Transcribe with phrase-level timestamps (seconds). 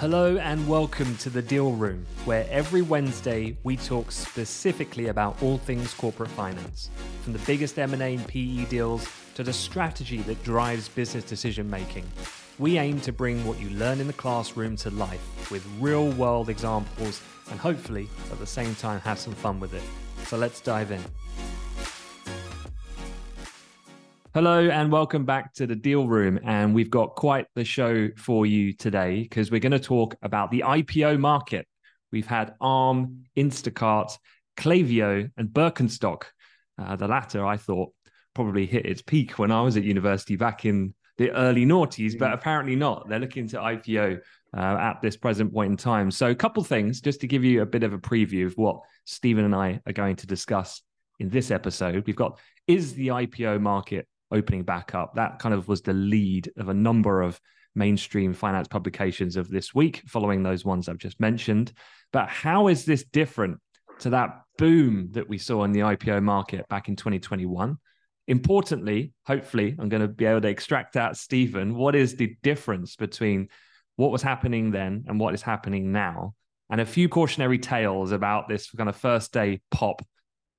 [0.00, 5.56] Hello and welcome to the Deal Room, where every Wednesday we talk specifically about all
[5.56, 6.90] things corporate finance,
[7.22, 12.04] from the biggest M&A and PE deals to the strategy that drives business decision making.
[12.58, 17.22] We aim to bring what you learn in the classroom to life with real-world examples
[17.52, 19.82] and hopefully at the same time have some fun with it.
[20.26, 21.04] So let's dive in.
[24.34, 26.40] Hello and welcome back to the Deal Room.
[26.42, 30.50] And we've got quite the show for you today because we're going to talk about
[30.50, 31.68] the IPO market.
[32.10, 34.18] We've had ARM, Instacart,
[34.56, 36.24] Clavio, and Birkenstock.
[36.76, 37.92] Uh, the latter, I thought,
[38.34, 42.32] probably hit its peak when I was at university back in the early noughties, but
[42.32, 42.34] mm.
[42.34, 43.08] apparently not.
[43.08, 44.18] They're looking to IPO
[44.52, 46.10] uh, at this present point in time.
[46.10, 48.80] So, a couple things just to give you a bit of a preview of what
[49.04, 50.82] Stephen and I are going to discuss
[51.20, 52.04] in this episode.
[52.04, 55.14] We've got is the IPO market opening back up.
[55.14, 57.40] That kind of was the lead of a number of
[57.74, 61.72] mainstream finance publications of this week, following those ones I've just mentioned.
[62.12, 63.58] But how is this different
[64.00, 67.76] to that boom that we saw in the IPO market back in 2021?
[68.26, 72.96] Importantly, hopefully, I'm going to be able to extract out, Stephen, what is the difference
[72.96, 73.48] between
[73.96, 76.34] what was happening then and what is happening now?
[76.70, 80.02] And a few cautionary tales about this kind of first day pop,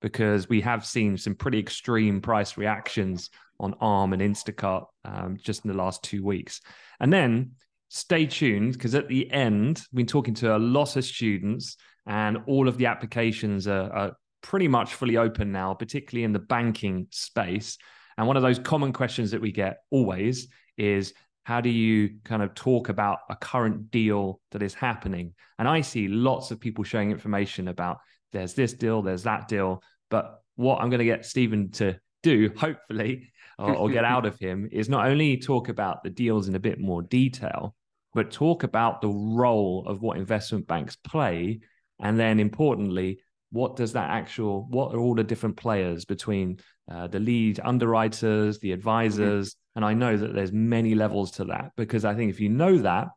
[0.01, 5.65] because we have seen some pretty extreme price reactions on ARM and Instacart um, just
[5.65, 6.61] in the last two weeks.
[6.99, 7.51] And then
[7.89, 12.37] stay tuned because at the end, we've been talking to a lot of students, and
[12.47, 17.07] all of the applications are, are pretty much fully open now, particularly in the banking
[17.09, 17.77] space.
[18.17, 20.47] And one of those common questions that we get always
[20.77, 25.33] is how do you kind of talk about a current deal that is happening?
[25.59, 27.99] And I see lots of people showing information about
[28.33, 29.81] there's this deal, there's that deal.
[30.09, 34.37] But what I'm going to get Stephen to do, hopefully, or, or get out of
[34.37, 37.75] him is not only talk about the deals in a bit more detail,
[38.13, 41.59] but talk about the role of what investment banks play.
[41.99, 43.19] And then importantly,
[43.51, 46.59] what does that actual, what are all the different players between
[46.91, 49.51] uh, the lead underwriters, the advisors?
[49.51, 49.77] Mm-hmm.
[49.77, 52.77] And I know that there's many levels to that because I think if you know
[52.79, 53.07] that,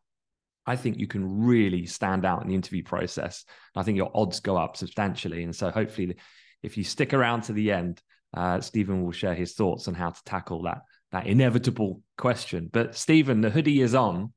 [0.67, 3.45] I think you can really stand out in the interview process.
[3.75, 5.43] I think your odds go up substantially.
[5.43, 6.17] And so hopefully,
[6.63, 8.03] if you stick around to the end,
[8.35, 12.69] uh, Stephen will share his thoughts on how to tackle that that inevitable question.
[12.73, 14.33] But Stephen, the hoodie is on.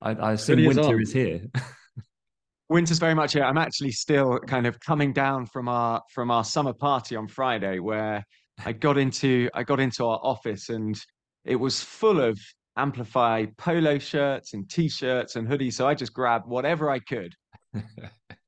[0.00, 1.40] I, I assume winter is, is here.
[2.68, 3.44] Winter's very much here.
[3.44, 7.78] I'm actually still kind of coming down from our from our summer party on Friday,
[7.78, 8.24] where
[8.64, 10.98] I got into I got into our office and
[11.44, 12.38] it was full of
[12.76, 15.74] Amplify polo shirts and t-shirts and hoodies.
[15.74, 17.34] So I just grabbed whatever I could.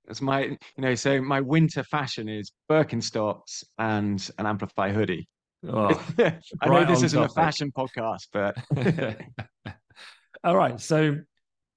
[0.08, 5.28] It's my, you know, so my winter fashion is Birkenstocks and an Amplify hoodie.
[5.66, 5.88] Oh,
[6.60, 7.30] I know this isn't topic.
[7.30, 8.56] a fashion podcast, but.
[10.44, 10.78] All right.
[10.78, 11.16] So,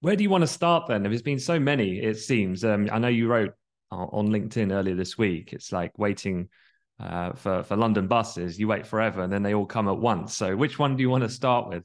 [0.02, 1.04] where do you want to start then?
[1.04, 2.66] There's been so many, it seems.
[2.66, 3.54] Um, I know you wrote
[3.92, 5.54] on LinkedIn earlier this week.
[5.54, 6.50] It's like waiting
[7.00, 8.59] uh, for for London buses.
[8.59, 10.36] You wait forever, and then they all come at once.
[10.36, 11.84] So, which one do you want to start with?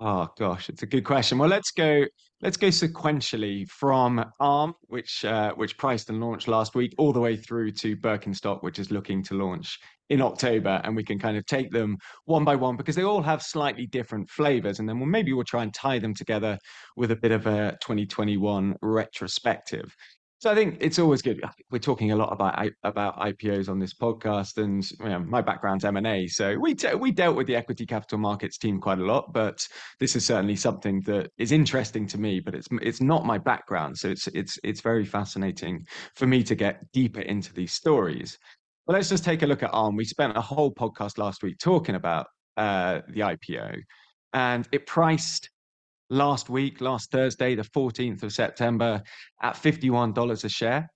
[0.00, 1.38] Oh gosh, it's a good question.
[1.38, 2.04] Well, let's go.
[2.42, 7.20] Let's go sequentially from ARM, which uh, which priced and launched last week, all the
[7.20, 9.78] way through to Birkenstock, which is looking to launch
[10.08, 13.20] in October, and we can kind of take them one by one because they all
[13.20, 16.58] have slightly different flavors, and then we'll, maybe we'll try and tie them together
[16.96, 19.94] with a bit of a 2021 retrospective.
[20.40, 21.38] So I think it's always good.
[21.70, 25.84] We're talking a lot about about IPOs on this podcast, and you know, my background's
[25.84, 29.04] M and A, so we we dealt with the equity capital markets team quite a
[29.04, 29.34] lot.
[29.34, 29.68] But
[29.98, 33.98] this is certainly something that is interesting to me, but it's it's not my background,
[33.98, 35.86] so it's it's it's very fascinating
[36.16, 38.38] for me to get deeper into these stories.
[38.86, 39.94] But let's just take a look at ARM.
[39.94, 43.82] We spent a whole podcast last week talking about uh, the IPO,
[44.32, 45.50] and it priced
[46.10, 49.02] last week, last Thursday, the 14th of September,
[49.42, 50.90] at $51 a share.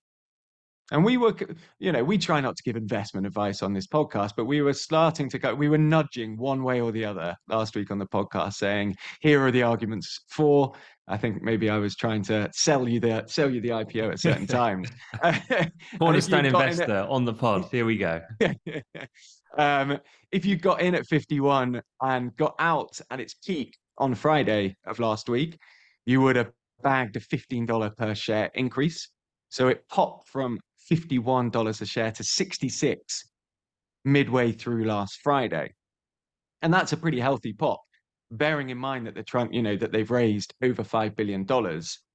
[0.91, 1.33] And we were,
[1.79, 4.73] you know, we try not to give investment advice on this podcast, but we were
[4.73, 8.05] starting to go, we were nudging one way or the other last week on the
[8.05, 10.73] podcast saying, here are the arguments for.
[11.07, 14.19] I think maybe I was trying to sell you the sell you the IPO at
[14.19, 14.89] certain times.
[15.99, 17.65] Cornerstone investor on the pod.
[17.71, 18.21] Here we go.
[19.57, 19.99] um,
[20.31, 24.99] if you got in at 51 and got out at its peak on Friday of
[24.99, 25.57] last week,
[26.05, 26.51] you would have
[26.83, 29.09] bagged a $15 per share increase.
[29.49, 30.59] So it popped from
[30.91, 33.29] $51 a share to 66
[34.03, 35.73] midway through last Friday.
[36.61, 37.81] And that's a pretty healthy pop,
[38.31, 41.41] bearing in mind that the Trump, you know, that they've raised over $5 billion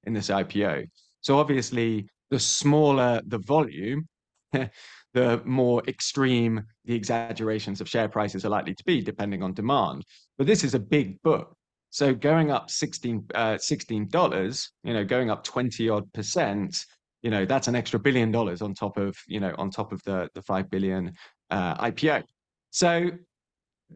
[0.05, 0.87] in this IPO.
[1.21, 4.09] So obviously, the smaller the volume,
[4.53, 10.05] the more extreme the exaggerations of share prices are likely to be, depending on demand.
[10.39, 11.57] But this is a big book.
[11.91, 16.77] So going up 16 uh, $16, you know, going up 20 odd percent,
[17.23, 20.03] you know, that's an extra billion dollars on top of, you know, on top of
[20.05, 21.13] the the 5 billion
[21.51, 22.23] uh, IPO.
[22.71, 23.11] So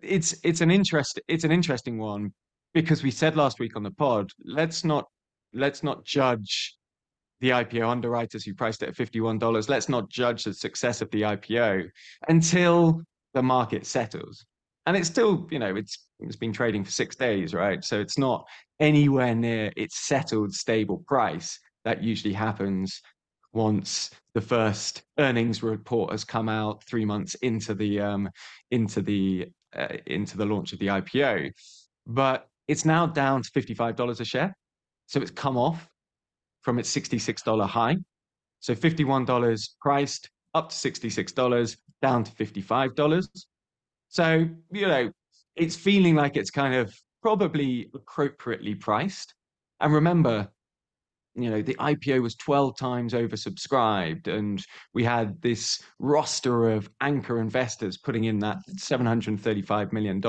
[0.02, 2.32] it's it's an interest it's an interesting one
[2.72, 5.06] because we said last week on the pod, let's not
[5.52, 6.76] let's not judge
[7.40, 9.68] the IPO underwriters who priced it at $51.
[9.68, 11.88] Let's not judge the success of the IPO
[12.28, 13.02] until
[13.34, 14.44] the market settles.
[14.86, 17.82] And it's still, you know, it's it's been trading for six days, right?
[17.84, 18.46] So it's not
[18.80, 21.58] anywhere near its settled stable price.
[21.84, 23.00] That usually happens
[23.52, 28.28] once the first earnings report has come out three months into the um,
[28.70, 31.50] into the uh, into the launch of the IPO.
[32.06, 34.56] But it's now down to $55 a share.
[35.06, 35.86] So it's come off
[36.62, 37.96] from its $66 high.
[38.60, 43.44] So $51 priced up to $66, down to $55.
[44.14, 45.10] So, you know,
[45.56, 49.34] it's feeling like it's kind of probably appropriately priced.
[49.80, 50.48] And remember,
[51.34, 57.40] you know, the IPO was 12 times oversubscribed, and we had this roster of anchor
[57.40, 60.22] investors putting in that $735 million.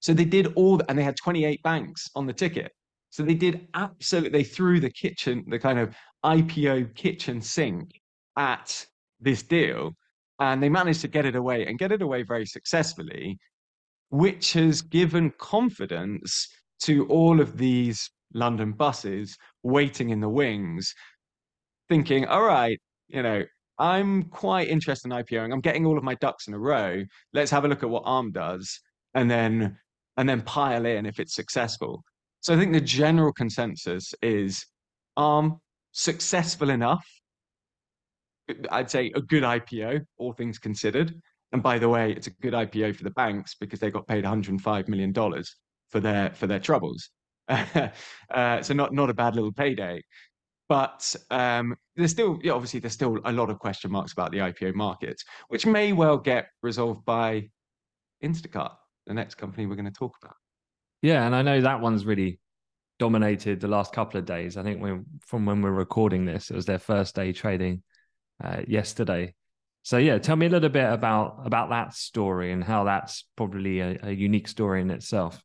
[0.00, 2.72] So they did all, and they had 28 banks on the ticket.
[3.08, 7.98] So they did absolutely, they threw the kitchen, the kind of IPO kitchen sink
[8.36, 8.84] at
[9.18, 9.94] this deal,
[10.40, 13.38] and they managed to get it away and get it away very successfully,
[14.10, 16.48] which has given confidence
[16.80, 20.92] to all of these London buses waiting in the wings,
[21.88, 22.78] thinking, all right,
[23.08, 23.42] you know,
[23.78, 25.52] I'm quite interested in IPOing.
[25.52, 27.02] I'm getting all of my ducks in a row.
[27.32, 28.80] Let's have a look at what ARM does
[29.14, 29.76] and then
[30.16, 32.04] and then pile in if it's successful.
[32.40, 34.64] So I think the general consensus is
[35.16, 35.58] ARM
[35.92, 37.04] successful enough.
[38.70, 41.14] I'd say a good IPO, all things considered.
[41.52, 44.24] And by the way, it's a good IPO for the banks because they got paid
[44.24, 45.56] 105 million dollars
[45.90, 47.10] for their for their troubles.
[47.48, 50.02] uh, so not not a bad little payday.
[50.68, 54.38] But um, there's still, yeah, obviously, there's still a lot of question marks about the
[54.38, 57.50] IPO market, which may well get resolved by
[58.24, 58.72] Instacart
[59.06, 60.36] the next company we're going to talk about.
[61.02, 62.40] Yeah, and I know that one's really
[62.98, 64.56] dominated the last couple of days.
[64.56, 67.82] I think we, from when we're recording this, it was their first day trading
[68.42, 69.34] uh, yesterday.
[69.82, 73.80] So yeah, tell me a little bit about about that story and how that's probably
[73.80, 75.42] a, a unique story in itself.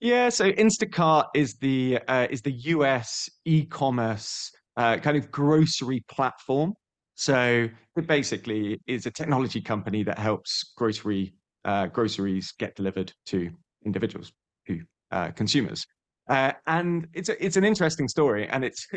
[0.00, 6.74] Yeah, so Instacart is the uh, is the US e-commerce uh, kind of grocery platform.
[7.14, 11.34] So it basically is a technology company that helps grocery
[11.64, 13.50] uh, groceries get delivered to
[13.84, 14.32] individuals,
[14.66, 15.86] to uh, consumers.
[16.28, 18.88] Uh, and it's a, it's an interesting story, and it's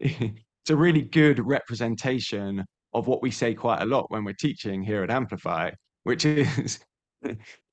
[0.62, 2.64] it's a really good representation
[2.94, 5.70] of what we say quite a lot when we're teaching here at Amplify,
[6.04, 6.80] which is,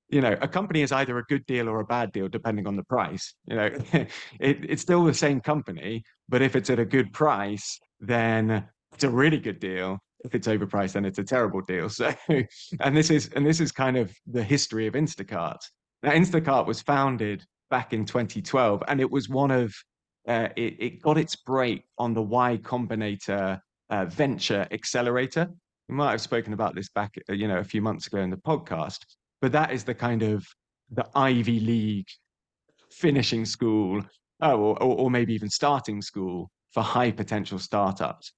[0.09, 2.75] you know, a company is either a good deal or a bad deal depending on
[2.75, 3.33] the price.
[3.47, 4.07] You know, it,
[4.39, 9.09] it's still the same company, but if it's at a good price, then it's a
[9.09, 11.87] really good deal if it's overpriced, then it's a terrible deal.
[11.89, 12.13] So,
[12.79, 15.59] and this is and this is kind of the history of Instacart.
[16.03, 19.73] Now, Instacart was founded back in 2012, and it was one of
[20.27, 25.49] uh, it, it, got its break on the Y Combinator uh, venture accelerator.
[25.87, 28.29] We might have spoken about this back, uh, you know, a few months ago in
[28.29, 28.99] the podcast.
[29.41, 30.45] But that is the kind of
[30.91, 32.07] the Ivy League
[32.91, 34.01] finishing school,
[34.41, 38.33] oh, or, or maybe even starting school for high potential startups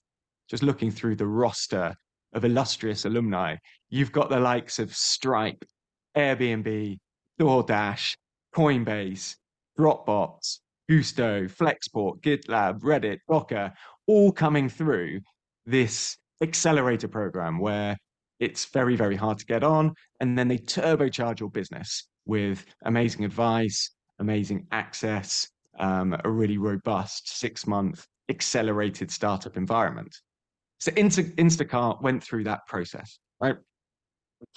[0.50, 1.96] just looking through the roster
[2.34, 3.56] of illustrious alumni,
[3.90, 5.64] you've got the likes of Stripe,
[6.16, 6.98] Airbnb,
[7.40, 8.16] DoorDash,
[8.56, 9.36] Coinbase,
[9.78, 10.60] Dropbox,
[10.90, 13.74] Gusto, Flexport, GitLab, Reddit, Docker,
[14.08, 15.20] all coming through
[15.66, 17.98] this accelerator program where
[18.40, 19.94] it's very, very hard to get on.
[20.20, 25.48] And then they turbocharge your business with amazing advice, amazing access,
[25.80, 30.16] um, a really robust six month accelerated startup environment.
[30.80, 33.56] So Insta- Instacart went through that process, right?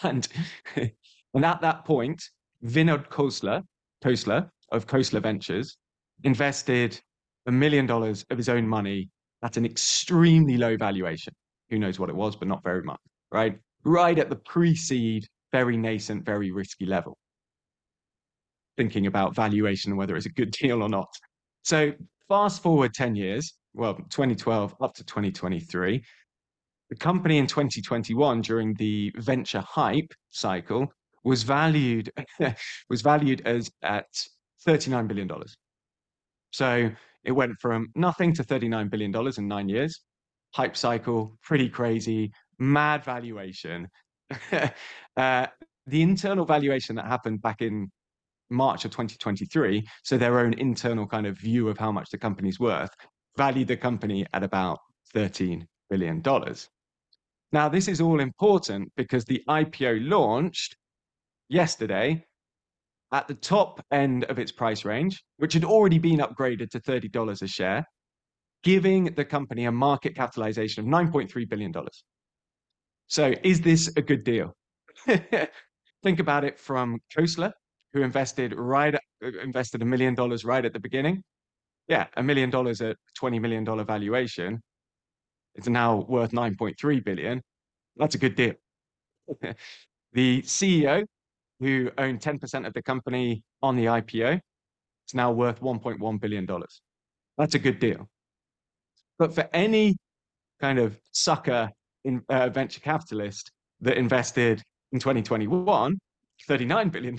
[0.02, 0.28] And,
[0.76, 2.22] and at that point,
[2.64, 3.62] Vinod Khosla,
[4.04, 5.76] Khosla of Khosla Ventures
[6.24, 7.00] invested
[7.46, 9.08] a million dollars of his own money
[9.42, 11.32] at an extremely low valuation.
[11.70, 13.00] Who knows what it was, but not very much,
[13.32, 13.58] right?
[13.84, 17.16] Right at the pre-seed, very nascent, very risky level.
[18.76, 21.08] Thinking about valuation and whether it's a good deal or not.
[21.62, 21.92] So
[22.28, 26.02] fast forward 10 years, well, 2012 up to 2023.
[26.90, 32.10] The company in 2021, during the venture hype cycle, was valued
[32.90, 34.06] was valued as at
[34.64, 35.56] 39 billion dollars.
[36.50, 36.90] So
[37.24, 40.00] it went from nothing to 39 billion dollars in nine years.
[40.54, 43.88] Hype cycle, pretty crazy, mad valuation.
[45.16, 45.46] uh,
[45.86, 47.90] the internal valuation that happened back in
[48.50, 52.58] March of 2023, so their own internal kind of view of how much the company's
[52.58, 52.90] worth,
[53.36, 54.78] valued the company at about
[55.14, 56.22] $13 billion.
[57.52, 60.76] Now, this is all important because the IPO launched
[61.48, 62.24] yesterday
[63.12, 67.42] at the top end of its price range, which had already been upgraded to $30
[67.42, 67.84] a share,
[68.62, 71.72] giving the company a market capitalization of $9.3 billion.
[73.08, 74.54] So, is this a good deal?
[76.02, 77.52] Think about it from Khosla,
[77.92, 78.94] who invested right
[79.42, 81.22] invested a million dollars right at the beginning.
[81.88, 84.60] Yeah, a million dollars at $20 million valuation.
[85.56, 87.42] It's now worth 9.3 billion.
[87.96, 88.54] That's a good deal.
[90.12, 91.04] the CEO,
[91.60, 94.40] who owned 10% of the company on the IPO,
[95.04, 96.48] It's now worth $1.1 billion.
[97.38, 98.08] That's a good deal.
[99.18, 99.96] But for any
[100.60, 101.70] kind of sucker
[102.04, 103.52] in uh, venture capitalist
[103.82, 104.62] that invested
[104.92, 105.98] in 2021,
[106.48, 107.16] $39 billion,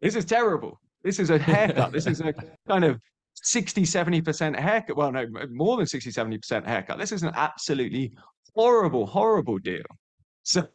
[0.00, 0.80] this is terrible.
[1.04, 1.92] This is a haircut.
[1.92, 2.32] this is a
[2.68, 2.98] kind of
[3.34, 4.96] 60, 70% haircut.
[4.96, 6.98] Well, no, more than 60, 70% haircut.
[6.98, 8.12] This is an absolutely
[8.54, 9.82] horrible, horrible deal.
[10.46, 10.66] So,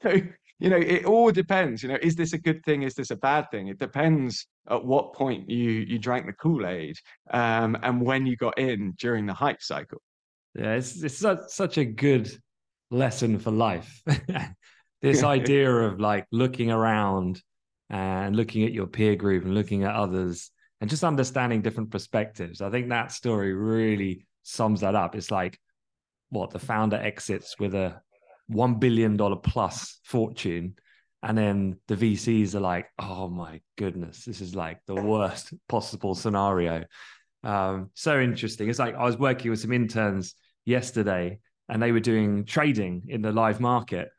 [0.59, 1.81] you know, it all depends.
[1.81, 2.83] You know, is this a good thing?
[2.83, 3.67] Is this a bad thing?
[3.67, 6.97] It depends at what point you you drank the Kool-Aid
[7.31, 10.01] um, and when you got in during the hype cycle.
[10.55, 12.29] Yeah, it's it's such, such a good
[12.91, 14.01] lesson for life.
[15.01, 17.41] this idea of like looking around
[17.89, 20.51] and looking at your peer group and looking at others
[20.81, 22.61] and just understanding different perspectives.
[22.61, 25.15] I think that story really sums that up.
[25.15, 25.57] It's like
[26.29, 28.01] what the founder exits with a
[28.49, 30.75] one billion dollar plus fortune,
[31.23, 36.15] and then the VCs are like, "Oh my goodness, this is like the worst possible
[36.15, 36.83] scenario."
[37.43, 38.69] Um, so interesting.
[38.69, 41.39] It's like I was working with some interns yesterday,
[41.69, 44.09] and they were doing trading in the live market,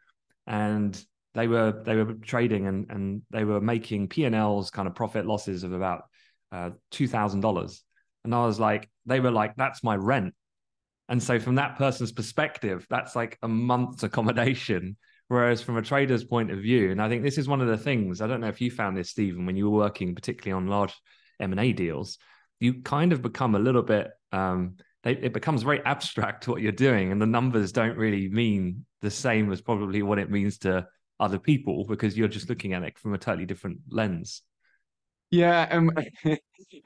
[0.46, 0.98] and
[1.34, 4.94] they were they were trading and and they were making P and Ls kind of
[4.94, 6.04] profit losses of about
[6.52, 7.82] uh, two thousand dollars,
[8.24, 10.34] and I was like, they were like, that's my rent,
[11.10, 14.96] and so from that person's perspective, that's like a month's accommodation.
[15.28, 17.78] Whereas from a trader's point of view, and I think this is one of the
[17.78, 20.66] things I don't know if you found this, Stephen, when you were working particularly on
[20.66, 20.92] large
[21.38, 22.18] M and A deals,
[22.58, 27.10] you kind of become a little bit um, it becomes very abstract what you're doing
[27.10, 30.86] and the numbers don't really mean the same as probably what it means to
[31.18, 34.42] other people because you're just looking at it from a totally different lens.
[35.30, 35.92] Yeah, um,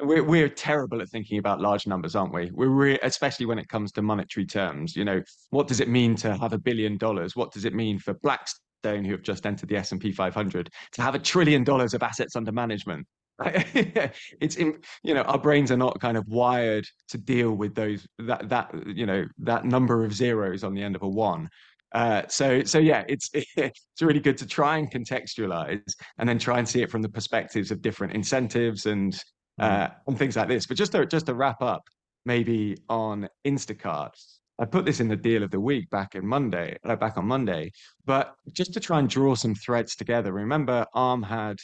[0.00, 2.50] we're we're terrible at thinking about large numbers, aren't we?
[2.52, 4.96] We're re- especially when it comes to monetary terms.
[4.96, 7.34] You know, what does it mean to have a billion dollars?
[7.34, 10.70] What does it mean for Blackstone, who have just entered the S and P 500,
[10.92, 13.06] to have a trillion dollars of assets under management?
[13.44, 18.06] it's in, you know our brains are not kind of wired to deal with those
[18.20, 21.48] that that you know that number of zeros on the end of a one
[21.94, 26.58] uh, so so yeah, it's it's really good to try and contextualize and then try
[26.58, 29.14] and see it from the perspectives of different incentives and
[29.60, 29.64] mm.
[29.64, 30.66] uh, and things like this.
[30.66, 31.84] But just to just to wrap up,
[32.26, 34.10] maybe on Instacart,
[34.58, 37.26] I put this in the deal of the week back in Monday, uh, back on
[37.26, 37.70] Monday.
[38.04, 41.58] But just to try and draw some threads together, remember Arm had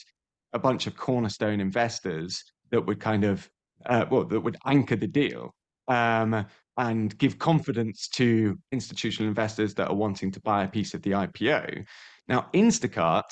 [0.52, 3.48] a bunch of cornerstone investors that would kind of
[3.86, 5.54] uh, well that would anchor the deal.
[5.88, 6.46] Um,
[6.80, 11.10] and give confidence to institutional investors that are wanting to buy a piece of the
[11.10, 11.84] IPO.
[12.26, 13.30] Now, Instacart,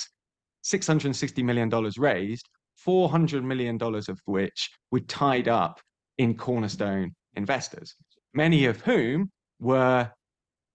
[0.64, 2.46] $660 million raised,
[2.86, 5.80] $400 million of which were tied up
[6.18, 7.94] in cornerstone investors,
[8.34, 10.10] many of whom were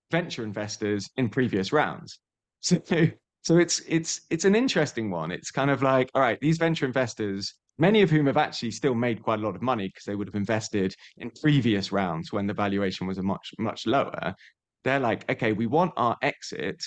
[0.09, 2.17] venture investors in previous rounds.
[2.61, 2.81] So,
[3.43, 5.29] so it's it's it's an interesting one.
[5.31, 8.95] It's kind of like, all right, these venture investors many of whom have actually still
[8.95, 12.47] made quite a lot of money because they would have invested in previous rounds when
[12.47, 14.33] the valuation was a much much lower
[14.83, 16.81] they're like okay we want our exit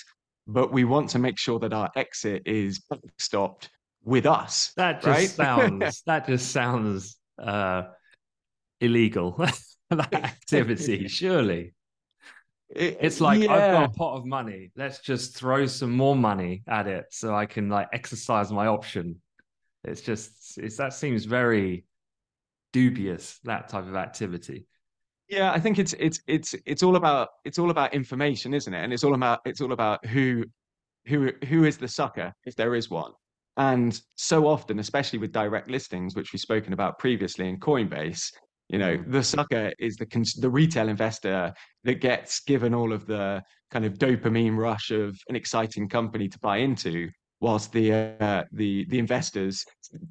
[0.47, 2.81] but we want to make sure that our exit is
[3.17, 3.69] stopped
[4.03, 5.29] with us that just right?
[5.29, 7.83] sounds that just sounds uh
[8.79, 9.35] illegal
[9.89, 11.73] that activity surely
[12.69, 13.53] it, it's like yeah.
[13.53, 14.71] I've got a pot of money.
[14.75, 19.21] Let's just throw some more money at it so I can like exercise my option.
[19.83, 21.85] It's just it's that seems very
[22.73, 24.67] dubious that type of activity.
[25.29, 28.83] Yeah, I think it's it's it's it's all about it's all about information, isn't it?
[28.83, 30.45] And it's all about it's all about who
[31.05, 33.11] who who is the sucker if there is one.
[33.57, 38.31] And so often, especially with direct listings, which we've spoken about previously in Coinbase,
[38.69, 39.11] you know, mm.
[39.11, 40.05] the sucker is the
[40.39, 41.53] the retail investor
[41.83, 43.41] that gets given all of the
[43.71, 48.85] kind of dopamine rush of an exciting company to buy into, whilst the uh, the
[48.89, 49.65] the investors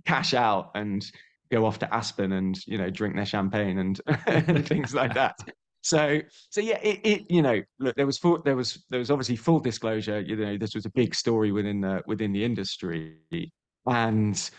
[0.05, 1.05] cash out and
[1.51, 5.37] go off to Aspen and you know drink their champagne and, and things like that.
[5.83, 9.11] So so yeah, it, it you know look there was full, there was there was
[9.11, 10.21] obviously full disclosure.
[10.21, 13.17] You know this was a big story within the within the industry,
[13.87, 14.51] and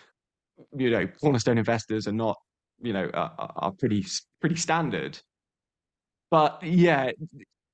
[0.75, 2.37] you know, cornerstone investors are not,
[2.81, 4.05] you know, are, are pretty
[4.39, 5.19] pretty standard.
[6.29, 7.11] But yeah,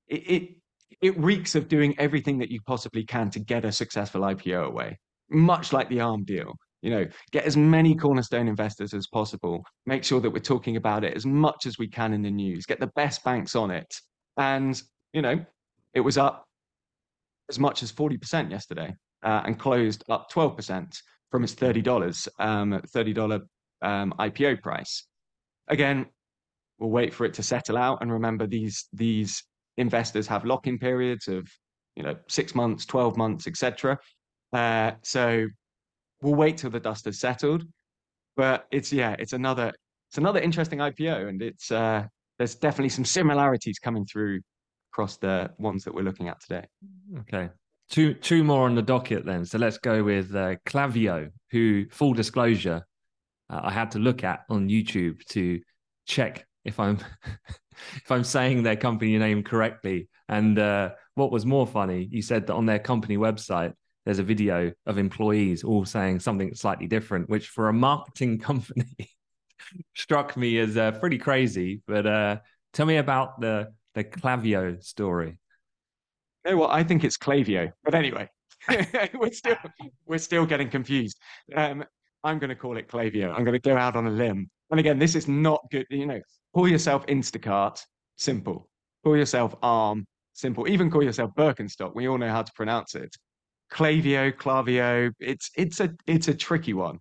[0.08, 0.50] it, it
[1.02, 4.98] it reeks of doing everything that you possibly can to get a successful IPO away,
[5.30, 6.54] much like the ARM deal.
[6.82, 9.64] You know, get as many cornerstone investors as possible.
[9.86, 12.66] Make sure that we're talking about it as much as we can in the news.
[12.66, 13.88] Get the best banks on it.
[14.38, 14.82] And,
[15.14, 15.46] you know,
[15.94, 16.44] it was up
[17.50, 20.94] as much as 40% yesterday uh, and closed up 12%
[21.32, 23.42] from its $30, um, $30
[23.82, 25.06] um, IPO price.
[25.70, 26.06] Again,
[26.80, 28.00] we'll wait for it to settle out.
[28.02, 29.42] And remember, these, these
[29.77, 31.48] investors have lock-in periods of,
[31.96, 33.98] you know, six months, 12 months, etc.
[34.51, 35.48] Uh, so
[36.22, 37.63] we'll wait till the dust has settled.
[38.36, 39.72] But it's yeah, it's another
[40.10, 42.06] it's another interesting IPO, and it's uh,
[42.38, 44.42] there's definitely some similarities coming through
[44.92, 46.65] across the ones that we're looking at today.
[47.20, 47.50] Okay.
[47.89, 49.46] Two two more on the docket then.
[49.46, 52.84] So let's go with uh, Klaviyo, who, full disclosure,
[53.50, 55.60] uh, I had to look at on YouTube to
[56.06, 56.98] check if I'm
[57.96, 60.10] if I'm saying their company name correctly.
[60.30, 63.74] And uh, what was more funny, you said that on their company website
[64.06, 69.10] there's a video of employees all saying something slightly different, which for a marketing company
[69.96, 71.82] struck me as uh, pretty crazy.
[71.88, 72.38] But uh,
[72.74, 75.38] tell me about the the Klaviyo story.
[76.46, 78.30] Oh, well, I think it's Clavio, but anyway,
[79.13, 79.56] we're still
[80.06, 81.18] we're still getting confused.
[81.56, 81.86] Um,
[82.24, 83.34] I'm going to call it Clavio.
[83.34, 84.50] I'm going to go out on a limb.
[84.72, 85.86] And again, this is not good.
[85.89, 86.22] You know,
[86.53, 87.81] call yourself Instacart,
[88.15, 88.69] simple.
[89.03, 90.67] Call yourself Arm, simple.
[90.67, 91.93] Even call yourself Birkenstock.
[91.95, 93.15] We all know how to pronounce it.
[93.72, 95.12] Clavio, Clavio.
[95.19, 97.00] It's it's a it's a tricky one.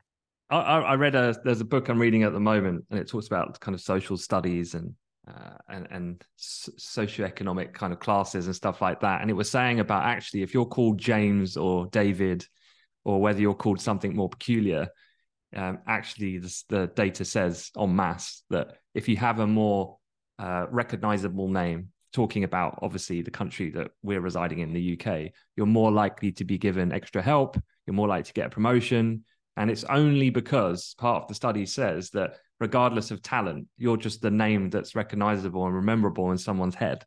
[0.50, 3.26] I, I read a there's a book I'm reading at the moment, and it talks
[3.26, 4.94] about kind of social studies and
[5.28, 9.20] uh, and and socioeconomic kind of classes and stuff like that.
[9.20, 12.44] And it was saying about actually if you're called James or David,
[13.04, 14.88] or whether you're called something more peculiar,
[15.54, 19.98] um, actually the, the, data says en masse that if you have a more
[20.38, 25.66] uh, recognizable name, talking about obviously the country that we're residing in, the UK, you're
[25.66, 27.60] more likely to be given extra help.
[27.86, 29.24] You're more likely to get a promotion.
[29.56, 34.22] And it's only because part of the study says that regardless of talent, you're just
[34.22, 37.04] the name that's recognizable and rememberable in someone's head.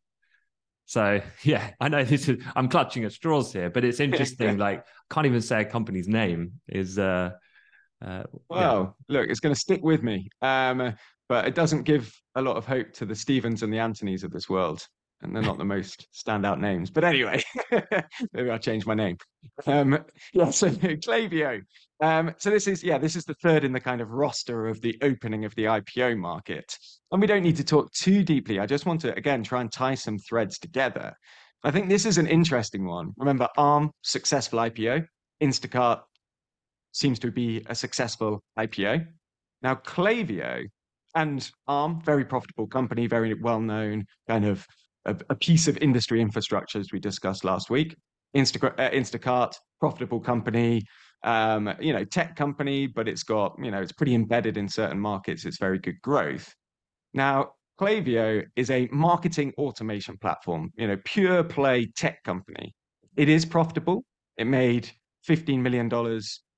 [0.85, 4.57] So yeah, I know this is I'm clutching at straws here, but it's interesting.
[4.57, 7.31] like can't even say a company's name is uh
[8.03, 9.17] uh well yeah.
[9.19, 10.29] look, it's gonna stick with me.
[10.41, 10.95] Um
[11.27, 14.31] but it doesn't give a lot of hope to the Stevens and the Anthonys of
[14.31, 14.85] this world
[15.21, 16.89] and they're not the most standout names.
[16.89, 17.43] But anyway,
[18.33, 19.17] maybe I'll change my name.
[19.65, 20.03] Um,
[20.33, 21.61] yeah, so Clavio.
[22.01, 24.81] Um, so this is yeah, this is the third in the kind of roster of
[24.81, 26.77] the opening of the IPO market,
[27.11, 28.59] and we don't need to talk too deeply.
[28.59, 31.13] I just want to again try and tie some threads together.
[31.63, 33.13] I think this is an interesting one.
[33.17, 35.07] Remember, Arm successful IPO,
[35.41, 36.01] Instacart
[36.95, 39.05] seems to be a successful IPO.
[39.61, 40.65] Now Clavio
[41.15, 44.65] and Arm, very profitable company, very well known, kind of
[45.05, 47.95] a, a piece of industry infrastructure, as we discussed last week.
[48.35, 50.81] Insta, uh, Instacart, profitable company,
[51.23, 54.99] um, you know, tech company, but it's got, you know, it's pretty embedded in certain
[54.99, 55.45] markets.
[55.45, 56.53] It's very good growth.
[57.13, 62.73] Now, Clavio is a marketing automation platform, you know, pure play tech company.
[63.15, 64.03] It is profitable.
[64.37, 64.89] It made
[65.29, 65.89] $15 million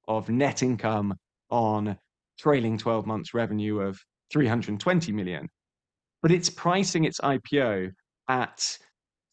[0.07, 1.15] of net income
[1.49, 1.97] on
[2.39, 3.99] trailing 12 months revenue of
[4.31, 5.47] 320 million.
[6.21, 7.91] But it's pricing its IPO
[8.27, 8.77] at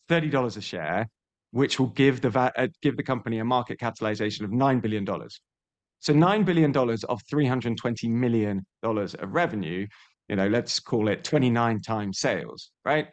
[0.09, 1.09] $30 a share,
[1.51, 5.07] which will give the, uh, give the company a market capitalization of $9 billion.
[6.01, 9.87] So $9 billion of $320 million of revenue,
[10.29, 13.09] you know, let's call it 29 times sales, right?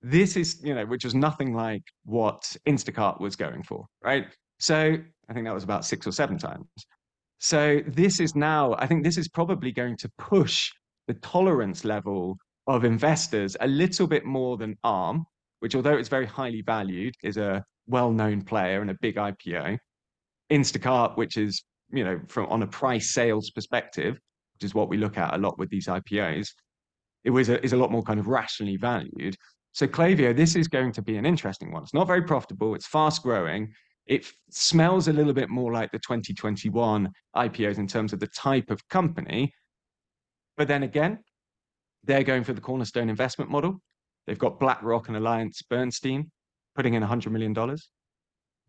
[0.00, 4.26] This is, you know, which was nothing like what Instacart was going for, right?
[4.58, 4.96] So
[5.28, 6.66] I think that was about six or seven times.
[7.38, 10.70] So this is now, I think this is probably going to push
[11.06, 15.24] the tolerance level of investors a little bit more than ARM,
[15.60, 19.78] which, although it's very highly valued, is a well-known player and a big IPO.
[20.50, 24.18] Instacart, which is you know from on a price sales perspective,
[24.54, 26.48] which is what we look at a lot with these IPOs,
[27.24, 29.36] it was a, is a lot more kind of rationally valued.
[29.72, 31.82] So Klaviyo, this is going to be an interesting one.
[31.82, 32.74] It's not very profitable.
[32.74, 33.72] It's fast growing.
[34.08, 38.70] It smells a little bit more like the 2021 IPOs in terms of the type
[38.70, 39.52] of company.
[40.56, 41.18] But then again,
[42.04, 43.80] they're going for the cornerstone investment model.
[44.26, 46.30] They've got BlackRock and Alliance Bernstein
[46.74, 47.54] putting in $100 million,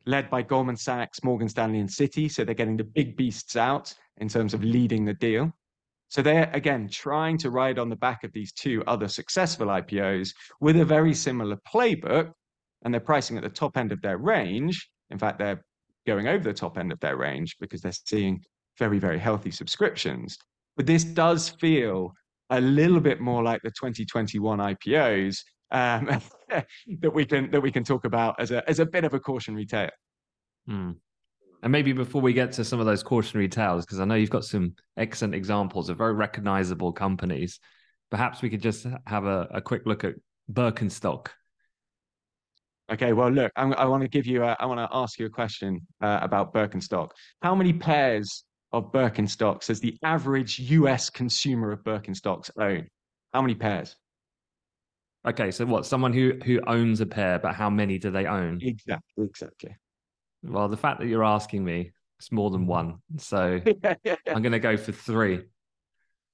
[0.05, 2.29] led by Goldman Sachs, Morgan Stanley, and Citi.
[2.29, 5.51] So they're getting the big beasts out in terms of leading the deal.
[6.09, 10.33] So they're, again, trying to ride on the back of these two other successful IPOs
[10.59, 12.31] with a very similar playbook.
[12.81, 14.89] And they're pricing at the top end of their range.
[15.09, 15.63] In fact, they're
[16.05, 18.41] going over the top end of their range because they're seeing
[18.77, 20.37] very, very healthy subscriptions.
[20.77, 22.13] But this does feel
[22.49, 25.39] a little bit more like the 2021 IPOs
[25.71, 26.21] um,
[27.01, 29.19] that we can that we can talk about as a as a bit of a
[29.19, 29.89] cautionary tale.
[30.69, 30.95] Mm.
[31.61, 34.29] And maybe before we get to some of those cautionary tales, because I know you've
[34.29, 37.59] got some excellent examples of very recognizable companies,
[38.09, 40.13] perhaps we could just have a, a quick look at
[40.51, 41.27] Birkenstock.
[42.91, 45.25] Okay, well, look, I'm, i want to give you, a, I want to ask you
[45.27, 47.09] a question uh, about Birkenstock.
[47.41, 52.87] How many pairs of Birkenstocks does the average US consumer of Birkenstocks own?
[53.33, 53.95] How many pairs?
[55.27, 55.85] Okay, so what?
[55.85, 58.59] Someone who who owns a pair, but how many do they own?
[58.61, 59.75] Exactly, exactly.
[60.43, 62.95] Well, the fact that you're asking me, it's more than one.
[63.17, 65.41] So I'm going to go for three.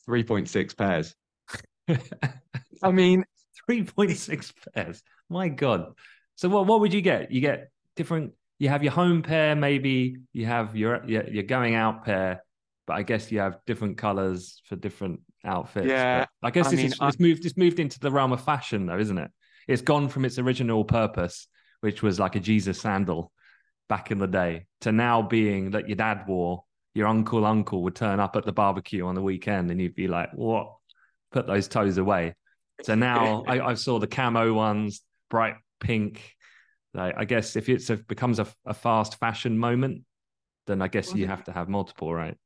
[0.07, 1.15] 3.6 pairs.
[2.83, 3.25] I mean,
[3.69, 5.01] 3.6 pairs.
[5.29, 5.93] My God.
[6.35, 7.31] So what what would you get?
[7.31, 11.75] You get different you have your home pair, maybe you have your your, your going
[11.75, 12.43] out pair,
[12.87, 15.87] but I guess you have different colors for different outfits.
[15.87, 18.31] Yeah, but I guess I this mean, is it's moved it's moved into the realm
[18.31, 19.31] of fashion, though, isn't it?
[19.67, 21.47] It's gone from its original purpose,
[21.81, 23.31] which was like a Jesus sandal
[23.89, 26.63] back in the day, to now being that your dad wore.
[26.93, 30.07] Your uncle uncle would turn up at the barbecue on the weekend, and you'd be
[30.07, 30.71] like, "What?
[31.33, 32.35] Put those toes away."
[32.83, 36.35] So now I, I saw the camo ones, bright pink,
[36.93, 40.03] Like, I guess if it's a, becomes a, a, fast fashion moment,
[40.67, 42.37] then I guess you have to have multiple, right?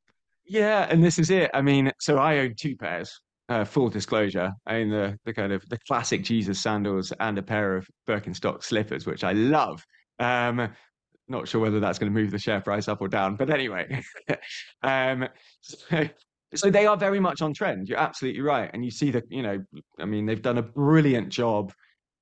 [0.46, 1.52] Yeah, and this is it.
[1.54, 3.20] I mean, so I own two pairs.
[3.48, 7.42] Uh, full disclosure, I own the the kind of the classic Jesus sandals and a
[7.42, 9.84] pair of Birkenstock slippers, which I love.
[10.20, 10.70] Um,
[11.28, 14.04] not sure whether that's going to move the share price up or down, but anyway.
[14.84, 15.28] um,
[15.62, 16.08] so,
[16.54, 17.88] so they are very much on trend.
[17.88, 19.64] You're absolutely right, and you see the you know,
[20.00, 21.72] I mean, they've done a brilliant job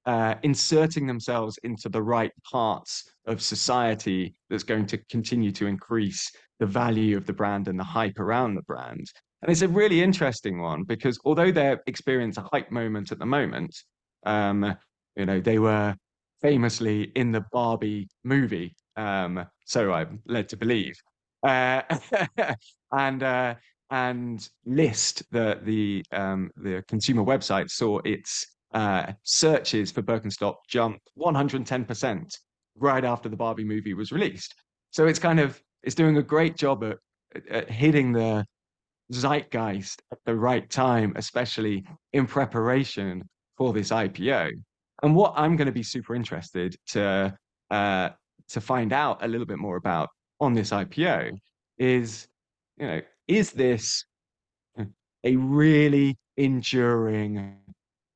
[0.07, 6.31] uh, inserting themselves into the right parts of society that's going to continue to increase
[6.59, 9.05] the value of the brand and the hype around the brand.
[9.41, 13.25] And it's a really interesting one because although they're experiencing a hype moment at the
[13.25, 13.75] moment,
[14.25, 14.75] um,
[15.17, 15.93] you know, they were
[16.41, 20.95] famously in the Barbie movie, um, so I'm led to believe.
[21.43, 21.81] Uh,
[22.91, 23.55] and uh,
[23.91, 31.09] and Lyst the the um, the consumer website, saw its uh, searches for Birkenstock jumped
[31.17, 32.37] 110%
[32.75, 34.53] right after the Barbie movie was released.
[34.91, 36.97] So it's kind of it's doing a great job at,
[37.49, 38.45] at hitting the
[39.11, 43.23] zeitgeist at the right time, especially in preparation
[43.57, 44.51] for this IPO.
[45.03, 47.37] And what I'm going to be super interested to
[47.69, 48.09] uh,
[48.49, 51.37] to find out a little bit more about on this IPO
[51.77, 52.27] is,
[52.77, 54.05] you know, is this
[55.23, 57.57] a really enduring,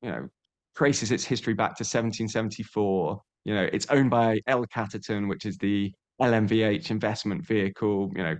[0.00, 0.28] you know,
[0.76, 3.20] traces its history back to 1774.
[3.44, 8.10] You know, it's owned by L Catterton, which is the LMVH investment vehicle.
[8.14, 8.36] You know,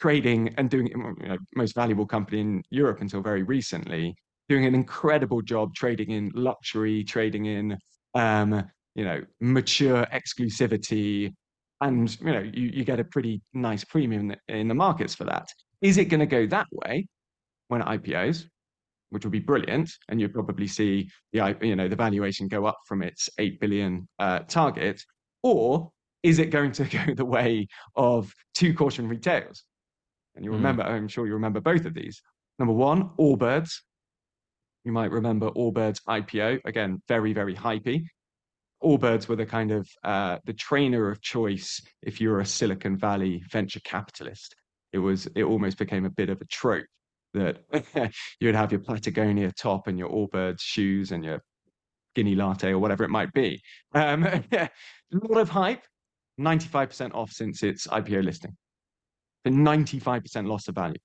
[0.00, 4.14] trading and doing you know, most valuable company in Europe until very recently,
[4.48, 7.78] doing an incredible job trading in luxury, trading in
[8.14, 11.32] um, you know mature exclusivity,
[11.80, 15.14] and you know you, you get a pretty nice premium in the, in the markets
[15.14, 15.46] for that.
[15.80, 17.06] Is it going to go that way
[17.68, 18.46] when IPOs?
[19.14, 22.78] Which would be brilliant, and you'd probably see the you know the valuation go up
[22.88, 25.00] from its eight billion uh, target,
[25.44, 25.92] or
[26.24, 29.62] is it going to go the way of two cautionary tales?
[30.34, 30.56] And you hmm.
[30.56, 30.90] remember, mm.
[30.90, 32.20] I'm sure you remember both of these.
[32.58, 33.70] Number one, Allbirds.
[34.82, 38.04] You might remember Allbirds IPO again, very very hypey.
[38.82, 43.44] Allbirds were the kind of uh, the trainer of choice if you're a Silicon Valley
[43.48, 44.56] venture capitalist.
[44.92, 46.86] It was it almost became a bit of a trope
[47.34, 51.42] that you'd have your Patagonia top and your Allbirds shoes and your
[52.14, 53.60] Guinea latte or whatever it might be.
[53.92, 54.40] Um, a
[55.12, 55.82] lot of hype,
[56.40, 58.56] 95% off since its IPO listing.
[59.44, 60.98] The 95% loss of value.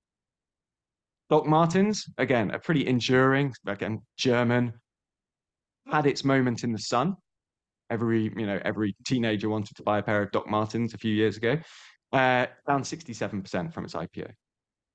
[1.28, 4.72] Doc Martens, again, a pretty enduring, again, German,
[5.90, 7.16] had its moment in the sun.
[7.90, 11.12] Every, you know, every teenager wanted to buy a pair of Doc Martens a few
[11.14, 11.58] years ago.
[12.12, 14.30] Uh, down 67% from its IPO.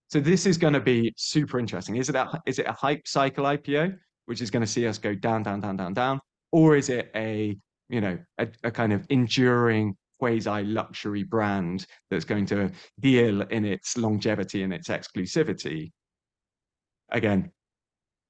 [0.08, 1.96] So this is going to be super interesting.
[1.96, 4.98] Is it a, is it a hype cycle IPO, which is going to see us
[4.98, 6.20] go down, down, down, down, down,
[6.52, 7.58] or is it a
[7.89, 13.65] you know a, a kind of enduring quasi luxury brand that's going to deal in
[13.65, 15.91] its longevity and its exclusivity?
[17.10, 17.52] Again,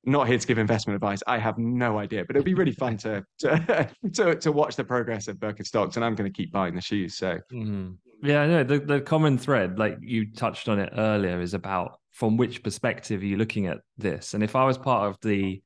[0.05, 1.21] not here to give investment advice.
[1.27, 4.83] I have no idea, but it'll be really fun to to to, to watch the
[4.83, 7.15] progress of Birkenstocks, and I'm going to keep buying the shoes.
[7.15, 7.39] So.
[7.51, 7.91] Mm-hmm.
[8.23, 12.37] Yeah, no, the, the common thread, like you touched on it earlier, is about from
[12.37, 14.33] which perspective are you looking at this?
[14.33, 15.61] And if I was part of the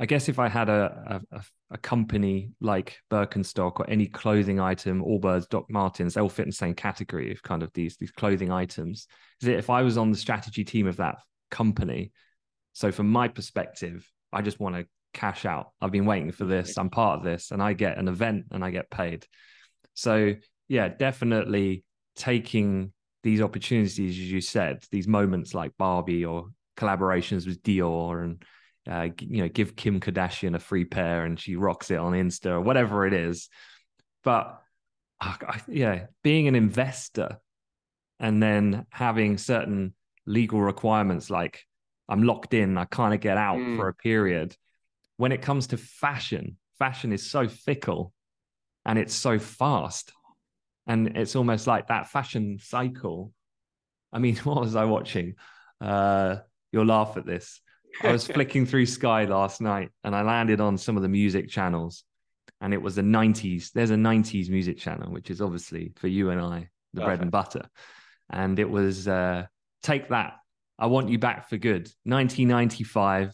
[0.00, 5.04] I guess if I had a, a, a company like Birkenstock or any clothing item,
[5.04, 8.10] Allbirds, Doc Martens, they all fit in the same category of kind of these these
[8.10, 9.06] clothing items.
[9.42, 11.16] Is it if I was on the strategy team of that
[11.50, 12.12] company?
[12.72, 15.70] So from my perspective, I just want to cash out.
[15.80, 16.76] I've been waiting for this.
[16.78, 19.26] I'm part of this, and I get an event and I get paid.
[19.94, 20.34] So
[20.68, 21.84] yeah, definitely
[22.16, 28.44] taking these opportunities, as you said, these moments like Barbie or collaborations with Dior and
[28.88, 32.46] uh, you know give Kim Kardashian a free pair and she rocks it on Insta
[32.46, 33.48] or whatever it is.
[34.24, 34.60] But
[35.20, 35.34] uh,
[35.68, 37.38] yeah, being an investor
[38.18, 39.94] and then having certain
[40.26, 41.64] legal requirements like
[42.10, 43.76] I'm locked in, I kind of get out mm.
[43.76, 44.56] for a period.
[45.16, 48.12] When it comes to fashion, fashion is so fickle
[48.84, 50.12] and it's so fast.
[50.86, 53.32] And it's almost like that fashion cycle.
[54.12, 55.34] I mean, what was I watching?
[55.80, 56.36] Uh,
[56.72, 57.60] you'll laugh at this.
[58.02, 61.48] I was flicking through Sky last night and I landed on some of the music
[61.48, 62.04] channels.
[62.60, 63.72] And it was the 90s.
[63.72, 67.06] There's a 90s music channel, which is obviously for you and I, the Perfect.
[67.06, 67.68] bread and butter.
[68.28, 69.46] And it was uh,
[69.82, 70.34] Take That.
[70.80, 71.90] I Want You Back for Good.
[72.04, 73.32] 1995.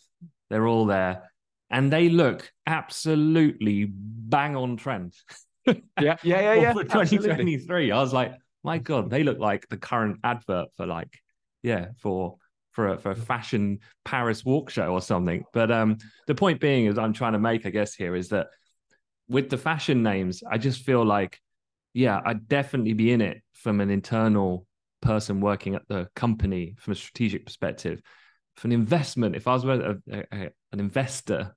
[0.50, 1.30] They're all there.
[1.70, 5.14] And they look absolutely bang on trend.
[5.66, 6.72] yeah, yeah, yeah, yeah.
[6.72, 7.60] for 2023.
[7.60, 7.92] Absolutely.
[7.92, 11.20] I was like, my God, they look like the current advert for like,
[11.62, 12.36] yeah, for
[12.72, 15.44] for a, for a fashion Paris walk show or something.
[15.52, 18.48] But um, the point being is I'm trying to make, I guess, here is that
[19.28, 21.40] with the fashion names, I just feel like,
[21.94, 24.65] yeah, I'd definitely be in it from an internal
[25.06, 28.00] person working at the company from a strategic perspective.
[28.56, 31.54] For an investment, if I was a, a, a, an investor,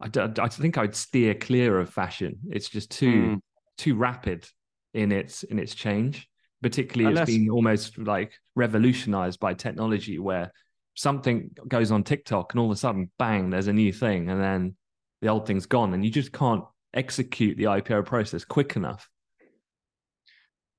[0.00, 2.38] I, I, think I'd steer clear of fashion.
[2.50, 3.40] It's just too mm.
[3.76, 4.48] too rapid
[4.94, 6.28] in its in its change
[6.62, 7.28] particularly Unless...
[7.28, 10.52] it's been almost like revolutionized by technology where
[10.94, 14.40] something goes on TikTok and all of a sudden, bang, there's a new thing, and
[14.40, 14.76] then
[15.20, 16.64] the old thing's gone, and you just can't
[16.94, 19.08] execute the IPO process quick enough.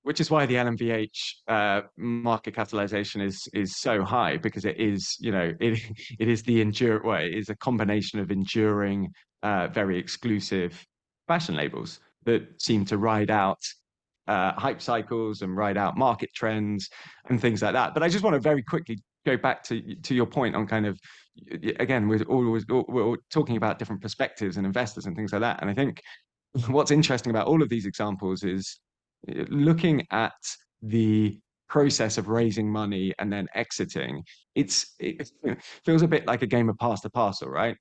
[0.04, 5.16] Which is why the LMVH uh, market capitalization is is so high because it is,
[5.20, 5.80] you know, it
[6.20, 9.12] it is the endure well, it is a combination of enduring,
[9.44, 10.86] uh, very exclusive
[11.28, 13.60] fashion labels that seem to ride out
[14.28, 16.90] uh, hype cycles and ride out market trends
[17.30, 17.94] and things like that.
[17.94, 20.86] But I just want to very quickly go back to to your point on kind
[20.86, 21.00] of
[21.80, 25.62] again we're always we're talking about different perspectives and investors and things like that.
[25.62, 26.02] And I think
[26.68, 28.80] what's interesting about all of these examples is
[29.28, 30.34] looking at
[30.82, 35.32] the process of raising money and then exiting it's it
[35.86, 37.78] feels a bit like a game of pass the parcel right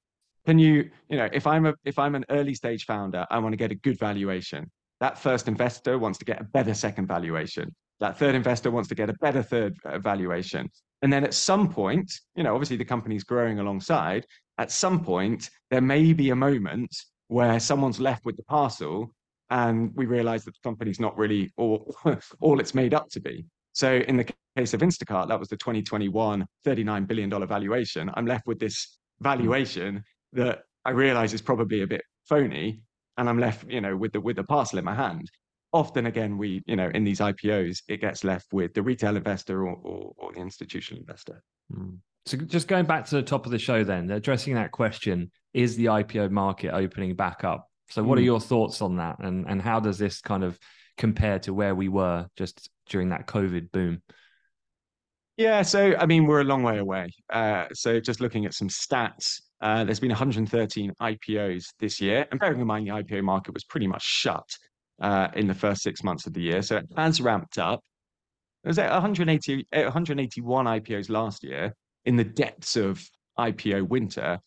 [0.46, 3.52] can you you know if i'm a if i'm an early stage founder i want
[3.52, 4.70] to get a good valuation
[5.02, 7.74] that first investor wants to get a better second valuation.
[7.98, 10.70] That third investor wants to get a better third uh, valuation.
[11.02, 14.24] And then at some point, you know, obviously the company's growing alongside.
[14.59, 16.94] At some point, there may be a moment
[17.26, 19.12] where someone's left with the parcel
[19.53, 21.95] and we realize that the company's not really all,
[22.41, 23.45] all it's made up to be.
[23.75, 28.11] So in the case of Instacart, that was the 2021 $39 billion valuation.
[28.15, 32.81] I'm left with this valuation that I realize is probably a bit phony,
[33.19, 35.31] and I'm left, you know, with the with the parcel in my hand.
[35.75, 39.67] Often, again, we, you know, in these IPOs, it gets left with the retail investor
[39.67, 41.43] or, or, or the institutional investor.
[41.73, 41.99] Mm.
[42.27, 45.77] So, just going back to the top of the show, then addressing that question: Is
[45.77, 47.69] the IPO market opening back up?
[47.92, 48.20] So, what mm.
[48.20, 48.26] are hmm.
[48.26, 50.59] your thoughts on that, and and how does this kind of
[50.96, 54.02] compare to where we were just during that COVID boom?
[55.37, 57.11] Yeah, so I mean, we're a long way away.
[57.31, 62.40] Uh, so, just looking at some stats, uh, there's been 113 IPOs this year, and
[62.40, 64.48] bearing in mind the IPO market was pretty much shut
[65.02, 67.81] uh, in the first six months of the year, so it has ramped up.
[68.64, 71.74] There was 180, 181 IPOs last year
[72.07, 73.05] in the depths of
[73.38, 74.38] IPO winter,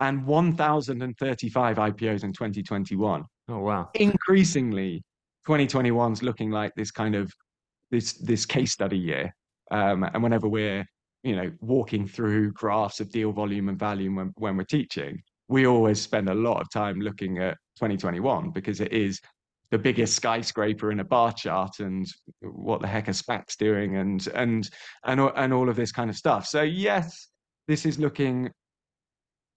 [0.00, 3.24] and 1,035 IPOs in 2021.
[3.48, 3.90] Oh wow!
[3.94, 5.02] Increasingly,
[5.46, 7.32] 2021 is looking like this kind of
[7.90, 9.34] this this case study year.
[9.70, 10.84] Um, and whenever we're
[11.26, 15.66] you know, walking through graphs of deal volume and value when, when we're teaching, we
[15.66, 19.20] always spend a lot of time looking at 2021 because it is
[19.72, 22.06] the biggest skyscraper in a bar chart and
[22.42, 24.70] what the heck are SPACs doing and and
[25.04, 26.46] and and all of this kind of stuff.
[26.46, 27.26] So yes,
[27.66, 28.48] this is looking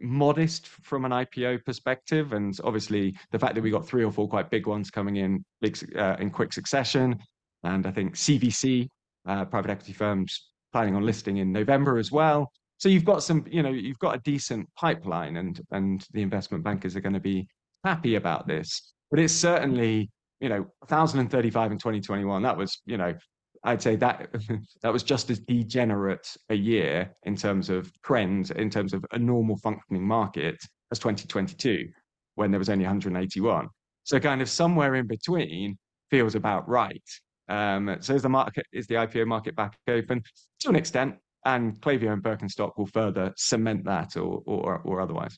[0.02, 4.28] modest from an IPO perspective, and obviously the fact that we got three or four
[4.28, 7.18] quite big ones coming in big uh, in quick succession,
[7.64, 8.88] and I think CVC,
[9.28, 12.52] uh, private equity firms planning on listing in November as well.
[12.78, 16.64] So you've got some, you know, you've got a decent pipeline, and and the investment
[16.64, 17.48] bankers are going to be
[17.84, 18.94] happy about this.
[19.12, 20.10] But it's certainly,
[20.40, 22.44] you know, 1,035 in 2021.
[22.44, 23.14] That was, you know,
[23.64, 24.30] I'd say that
[24.82, 29.20] that was just as degenerate a year in terms of trends, in terms of a
[29.20, 30.58] normal functioning market
[30.92, 31.90] as 2022
[32.36, 33.68] when there was only 181.
[34.04, 35.78] So kind of somewhere in between
[36.10, 37.04] feels about right.
[37.50, 40.24] Um, so is the market is the IPO market back open
[40.62, 45.38] to an extent, and Klaviyo and Birkenstock will further cement that, or or, or otherwise.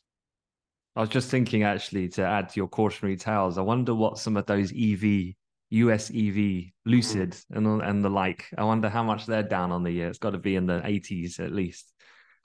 [0.96, 3.58] I was just thinking actually to add to your cautionary tales.
[3.58, 5.34] I wonder what some of those EV
[5.72, 8.46] US EV Lucid and and the like.
[8.58, 10.10] I wonder how much they're down on the year.
[10.10, 11.92] It's got to be in the 80s at least.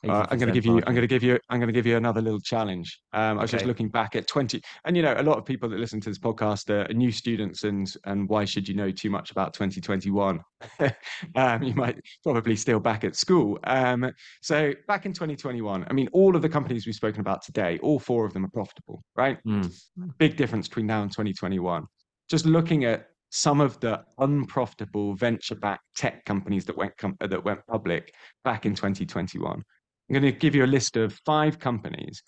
[0.06, 0.76] Uh, I'm going to give you.
[0.86, 1.38] I'm going to give you.
[1.48, 3.00] I'm going to give you another little challenge.
[3.12, 3.58] Um, I was okay.
[3.58, 6.10] just looking back at 20, and you know, a lot of people that listen to
[6.10, 10.40] this podcast are new students, and and why should you know too much about 2021?
[11.34, 13.58] um, you might probably still back at school.
[13.64, 14.12] Um,
[14.42, 17.98] so back in 2021, I mean, all of the companies we've spoken about today, all
[17.98, 19.38] four of them are profitable, right?
[19.44, 19.72] Mm.
[20.18, 21.84] Big difference between now and 2021.
[22.28, 27.60] Just looking at some of the unprofitable venture-backed tech companies that went com- that went
[27.66, 29.62] public back in 2021
[30.08, 32.22] I'm going to give you a list of five companies.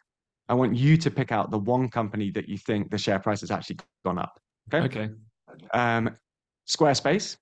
[0.49, 3.41] I want you to pick out the one company that you think the share price
[3.41, 4.33] has actually gone up.
[4.73, 4.85] Okay.
[4.85, 5.11] Okay.
[5.73, 6.11] Um,
[6.69, 7.37] Squarespace,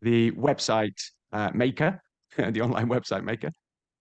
[0.00, 0.98] the website
[1.32, 2.00] uh, maker,
[2.36, 3.50] the online website maker.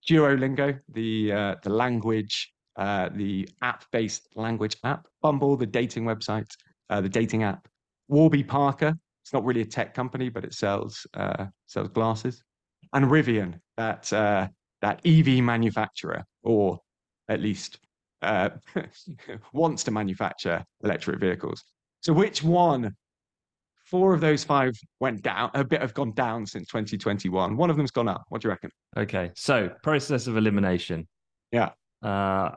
[0.10, 5.06] Duolingo, the uh, the language, uh, the app-based language app.
[5.22, 6.50] Bumble, the dating website,
[6.90, 7.68] uh, the dating app.
[8.08, 8.98] Warby Parker.
[9.24, 12.44] It's not really a tech company, but it sells uh, sells glasses.
[12.94, 14.48] And Rivian, that uh,
[14.82, 16.80] that EV manufacturer, or
[17.30, 17.80] at least
[18.22, 18.50] uh,
[19.54, 21.64] wants to manufacture electric vehicles.
[22.02, 22.96] So, which one?
[23.86, 25.52] Four of those five went down.
[25.54, 27.58] A bit have gone down since 2021.
[27.58, 28.24] One of them's gone up.
[28.30, 28.70] What do you reckon?
[28.96, 31.10] Okay, so process of elimination.
[31.52, 31.72] Yeah.
[32.02, 32.52] Uh,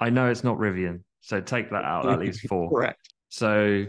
[0.00, 2.06] I know it's not Rivian, so take that out.
[2.06, 2.70] That leaves four.
[2.70, 3.12] Correct.
[3.28, 3.84] So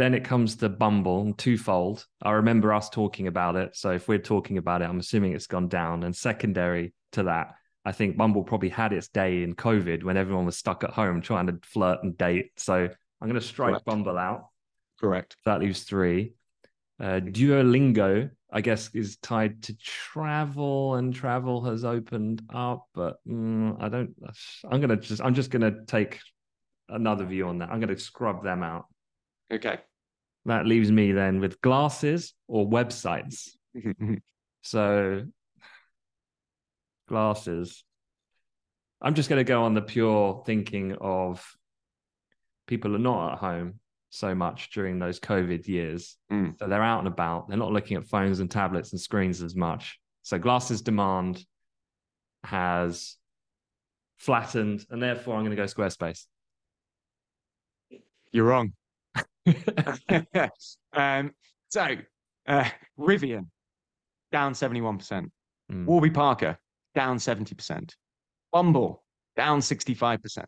[0.00, 2.06] then it comes to Bumble and twofold.
[2.22, 3.76] I remember us talking about it.
[3.76, 6.04] So if we're talking about it, I'm assuming it's gone down.
[6.04, 10.46] And secondary to that, I think Bumble probably had its day in COVID when everyone
[10.46, 12.52] was stuck at home trying to flirt and date.
[12.56, 13.84] So I'm going to strike Correct.
[13.84, 14.48] Bumble out.
[14.98, 15.36] Correct.
[15.44, 16.32] That leaves three.
[16.98, 22.86] Uh, Duolingo, I guess, is tied to travel, and travel has opened up.
[22.94, 24.14] But mm, I don't.
[24.70, 25.22] I'm gonna just.
[25.22, 26.20] I'm just gonna take
[26.90, 27.70] another view on that.
[27.70, 28.84] I'm gonna scrub them out.
[29.50, 29.78] Okay.
[30.46, 33.50] That leaves me then with glasses or websites.
[34.62, 35.26] so,
[37.08, 37.84] glasses.
[39.02, 41.44] I'm just going to go on the pure thinking of
[42.66, 46.16] people are not at home so much during those COVID years.
[46.30, 46.58] Mm.
[46.58, 47.48] So they're out and about.
[47.48, 49.98] They're not looking at phones and tablets and screens as much.
[50.22, 51.44] So glasses demand
[52.44, 53.16] has
[54.18, 56.26] flattened, and therefore I'm going to go Squarespace.
[58.32, 58.72] You're wrong.
[60.92, 61.30] um,
[61.68, 61.96] so,
[62.48, 63.46] uh, Rivian
[64.32, 65.28] down 71%.
[65.72, 65.86] Mm.
[65.86, 66.58] Warby Parker
[66.94, 67.90] down 70%.
[68.52, 69.04] Bumble
[69.36, 70.44] down 65%.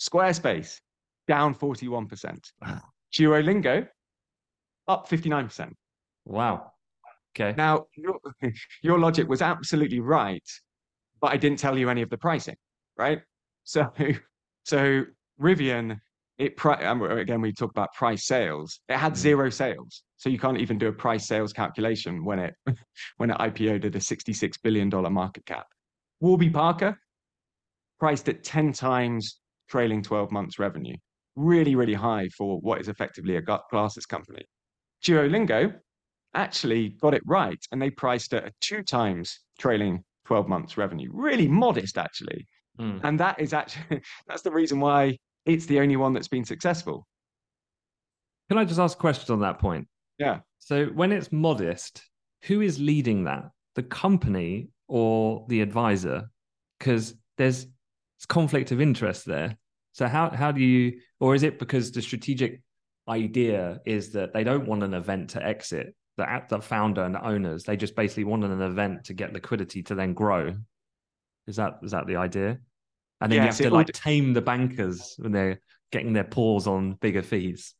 [0.00, 0.80] Squarespace
[1.28, 2.38] down 41%.
[2.62, 2.82] Wow.
[3.12, 3.86] Duolingo
[4.88, 5.72] up 59%.
[6.24, 6.72] Wow.
[7.34, 7.54] Okay.
[7.56, 8.18] Now, your,
[8.82, 10.46] your logic was absolutely right,
[11.20, 12.56] but I didn't tell you any of the pricing,
[12.96, 13.20] right?
[13.64, 13.92] So,
[14.64, 15.04] so
[15.40, 16.00] Rivian
[16.38, 18.80] it again we talk about price sales.
[18.88, 19.16] It had mm.
[19.16, 20.02] zero sales.
[20.16, 22.54] So you can't even do a price sales calculation when it
[23.16, 25.66] when it ipo'd at a 66 billion dollar market cap.
[26.20, 26.98] Warby parker
[27.98, 30.96] priced at 10 times trailing 12 months revenue.
[31.36, 34.44] Really really high for what is effectively a glasses company.
[35.04, 35.74] Duolingo
[36.34, 41.08] actually got it right and they priced at a two times trailing 12 months revenue.
[41.12, 42.46] Really modest actually.
[42.78, 43.00] Mm.
[43.04, 45.16] and that is actually that's the reason why
[45.46, 47.06] it's the only one that's been successful.
[48.48, 49.88] Can I just ask a question on that point?
[50.18, 50.40] Yeah.
[50.58, 52.02] So when it's modest,
[52.42, 53.50] who is leading that?
[53.74, 56.30] The company or the advisor?
[56.78, 57.66] Because there's
[58.28, 59.56] conflict of interest there.
[59.92, 62.60] So how how do you or is it because the strategic
[63.08, 65.94] idea is that they don't want an event to exit?
[66.16, 69.82] The the founder and the owners, they just basically want an event to get liquidity
[69.84, 70.54] to then grow.
[71.46, 72.58] Is that is that the idea?
[73.20, 73.94] And then yes, you have to like would...
[73.94, 75.60] tame the bankers when they're
[75.92, 77.74] getting their paws on bigger fees.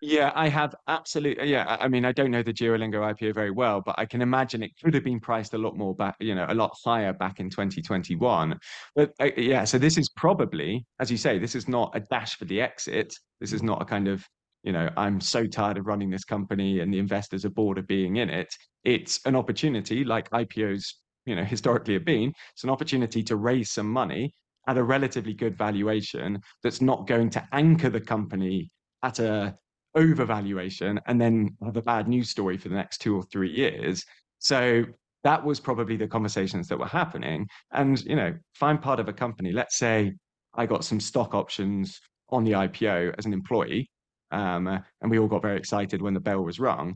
[0.00, 1.50] Yeah, I have absolutely.
[1.50, 4.62] Yeah, I mean, I don't know the Duolingo IPO very well, but I can imagine
[4.62, 7.40] it could have been priced a lot more back, you know, a lot higher back
[7.40, 8.58] in 2021.
[8.94, 12.36] But uh, yeah, so this is probably, as you say, this is not a dash
[12.36, 13.12] for the exit.
[13.40, 14.24] This is not a kind of,
[14.62, 17.88] you know, I'm so tired of running this company and the investors are bored of
[17.88, 18.54] being in it.
[18.84, 20.94] It's an opportunity, like IPOs,
[21.26, 22.32] you know, historically have been.
[22.52, 24.32] It's an opportunity to raise some money
[24.68, 28.70] at a relatively good valuation that's not going to anchor the company
[29.02, 29.56] at a
[29.96, 34.04] overvaluation and then have a bad news story for the next two or three years.
[34.38, 34.84] So
[35.24, 37.48] that was probably the conversations that were happening.
[37.72, 40.12] And, you know, find part of a company, let's say
[40.54, 41.98] I got some stock options
[42.28, 43.90] on the IPO as an employee,
[44.30, 46.94] um, and we all got very excited when the bell was rung,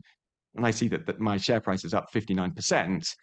[0.55, 3.15] and I see that, that my share price is up 59%,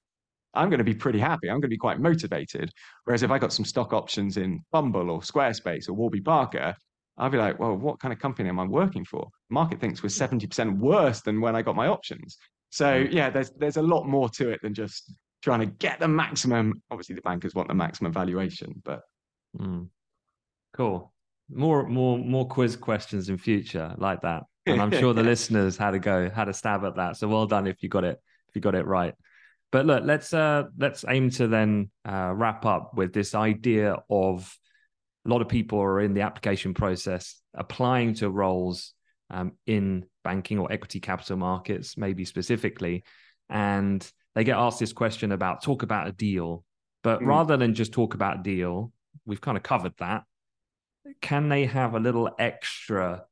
[0.55, 1.48] I'm going to be pretty happy.
[1.48, 2.72] I'm going to be quite motivated.
[3.05, 6.74] Whereas if I got some stock options in Bumble or Squarespace or Warby Parker,
[7.18, 9.28] I'd be like, well, what kind of company am I working for?
[9.51, 12.38] Market thinks we're 70% worse than when I got my options.
[12.70, 16.09] So yeah, there's there's a lot more to it than just trying to get the
[16.09, 16.82] maximum.
[16.90, 19.03] Obviously, the bankers want the maximum valuation, but
[19.59, 19.88] mm.
[20.72, 21.12] cool.
[21.53, 25.94] More more more quiz questions in future like that, and I'm sure the listeners had
[25.94, 27.16] a go, had a stab at that.
[27.16, 29.14] So well done if you got it if you got it right.
[29.72, 34.56] But look, let's uh, let's aim to then uh, wrap up with this idea of
[35.26, 38.94] a lot of people are in the application process applying to roles
[39.30, 43.04] um, in banking or equity capital markets, maybe specifically,
[43.48, 46.64] and they get asked this question about talk about a deal.
[47.02, 47.26] But mm.
[47.26, 48.92] rather than just talk about a deal,
[49.24, 50.24] we've kind of covered that.
[51.20, 53.24] Can they have a little extra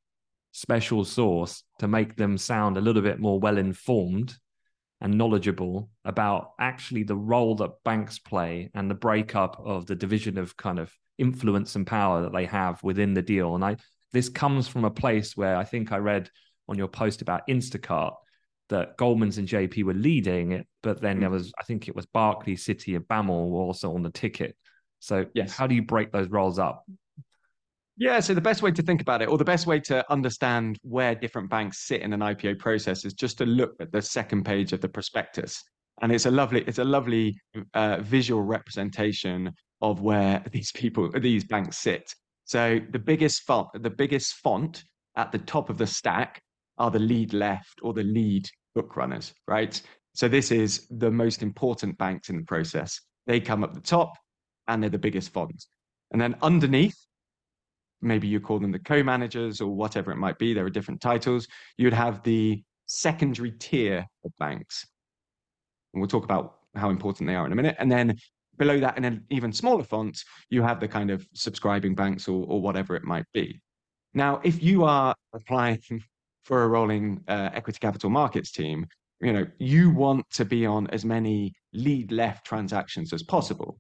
[0.53, 4.36] special sauce to make them sound a little bit more well informed
[5.01, 10.38] and knowledgeable about actually the role that banks play and the breakup of the division
[10.38, 13.55] of kind of influence and power that they have within the deal.
[13.55, 13.76] And I
[14.12, 16.30] this comes from a place where I think I read
[16.68, 18.14] on your post about Instacart
[18.68, 21.20] that Goldman's and JP were leading it, but then mm.
[21.20, 24.57] there was I think it was Barclays, Citi, and BAML were also on the ticket.
[25.01, 25.57] So yes.
[25.57, 26.84] how do you break those roles up?
[28.01, 30.78] Yeah, so the best way to think about it, or the best way to understand
[30.82, 34.44] where different banks sit in an IPO process, is just to look at the second
[34.44, 35.61] page of the prospectus,
[36.01, 37.36] and it's a lovely, it's a lovely
[37.74, 42.14] uh, visual representation of where these people, these banks sit.
[42.44, 44.84] So the biggest font, the biggest font
[45.16, 46.40] at the top of the stack
[46.78, 49.82] are the lead left or the lead book runners, right?
[50.14, 53.01] So this is the most important banks in the process.
[53.26, 54.12] They come up the top,
[54.68, 55.66] and they're the biggest fonts.
[56.12, 56.96] And then underneath
[58.01, 60.55] maybe you call them the co-managers or whatever it might be.
[60.55, 61.49] There are different titles.
[61.76, 64.86] You'd have the secondary tier of banks.
[65.92, 67.76] And we'll talk about how important they are in a minute.
[67.78, 68.16] And then
[68.57, 72.44] below that, in an even smaller font, you have the kind of subscribing banks or,
[72.46, 73.61] or whatever it might be.
[74.14, 75.80] Now, if you are applying
[76.44, 78.86] for a rolling uh, equity capital markets team,
[79.20, 83.78] you know, you want to be on as many lead left transactions as possible.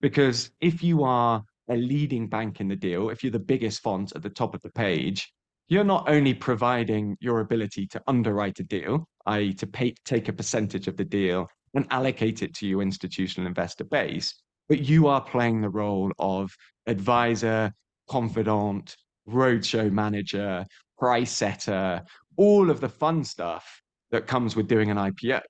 [0.00, 4.12] Because if you are a leading bank in the deal, if you're the biggest font
[4.14, 5.32] at the top of the page,
[5.68, 10.32] you're not only providing your ability to underwrite a deal, i.e., to pay, take a
[10.32, 14.34] percentage of the deal and allocate it to your institutional investor base,
[14.68, 16.54] but you are playing the role of
[16.86, 17.72] advisor,
[18.08, 18.96] confidant,
[19.28, 20.64] roadshow manager,
[20.98, 22.02] price setter,
[22.36, 25.42] all of the fun stuff that comes with doing an IPO.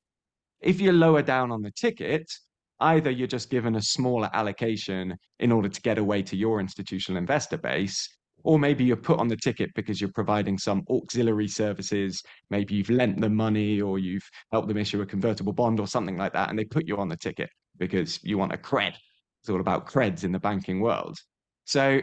[0.61, 2.33] If you're lower down on the ticket,
[2.81, 7.19] either you're just given a smaller allocation in order to get away to your institutional
[7.19, 8.09] investor base,
[8.45, 12.23] or maybe you're put on the ticket because you're providing some auxiliary services.
[12.51, 16.17] Maybe you've lent them money or you've helped them issue a convertible bond or something
[16.17, 18.95] like that, and they put you on the ticket because you want a cred.
[19.43, 21.17] It's all about creds in the banking world.
[21.65, 22.01] So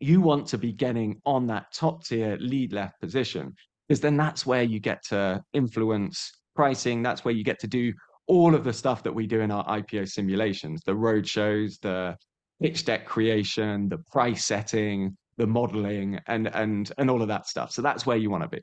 [0.00, 3.54] you want to be getting on that top tier lead left position
[3.88, 7.02] because then that's where you get to influence pricing.
[7.02, 7.92] That's where you get to do
[8.26, 12.16] all of the stuff that we do in our IPO simulations, the road shows, the
[12.60, 17.70] pitch deck creation, the price setting, the modeling, and and and all of that stuff.
[17.70, 18.62] So that's where you want to be.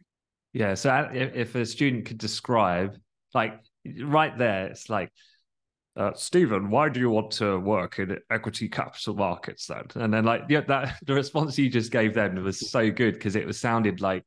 [0.54, 0.74] Yeah.
[0.76, 2.98] So if a student could describe,
[3.34, 3.60] like
[4.02, 5.12] right there, it's like,
[5.96, 9.86] uh, Stephen, why do you want to work in equity capital markets then?
[9.96, 13.36] And then like yeah, that the response you just gave them was so good because
[13.36, 14.24] it was sounded like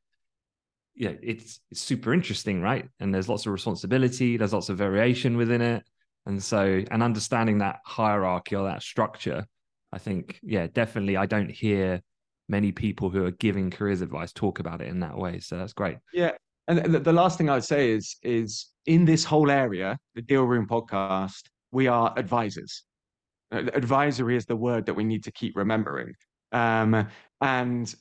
[0.97, 2.89] yeah, it's it's super interesting, right?
[2.99, 5.83] And there's lots of responsibility, there's lots of variation within it.
[6.25, 9.45] And so and understanding that hierarchy or that structure,
[9.93, 12.01] I think, yeah, definitely I don't hear
[12.49, 15.39] many people who are giving careers advice talk about it in that way.
[15.39, 15.97] So that's great.
[16.13, 16.31] Yeah.
[16.67, 20.67] And the last thing I'd say is is in this whole area, the Deal Room
[20.67, 22.83] podcast, we are advisors.
[23.51, 26.13] Advisory is the word that we need to keep remembering.
[26.51, 27.07] Um,
[27.39, 27.93] and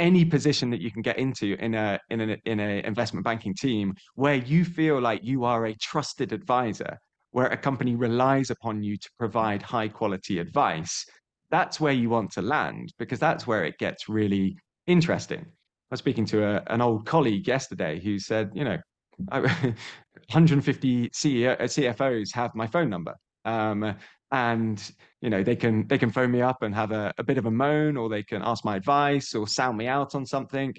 [0.00, 3.54] any position that you can get into in a in an in a investment banking
[3.54, 6.98] team where you feel like you are a trusted advisor
[7.32, 11.04] where a company relies upon you to provide high quality advice
[11.50, 15.40] that's where you want to land because that's where it gets really interesting.
[15.40, 18.78] I was speaking to a, an old colleague yesterday who said you know
[19.28, 23.14] 150 CEO, cfos have my phone number.
[23.44, 23.96] Um,
[24.32, 27.38] and you know they can they can phone me up and have a, a bit
[27.38, 30.74] of a moan or they can ask my advice or sound me out on something